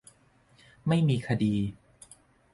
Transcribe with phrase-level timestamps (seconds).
[0.87, 1.55] ไม่มีคดี!